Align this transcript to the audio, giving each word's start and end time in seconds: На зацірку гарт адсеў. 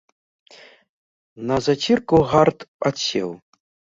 На 1.51 1.55
зацірку 1.67 2.15
гарт 2.31 2.59
адсеў. 2.91 3.29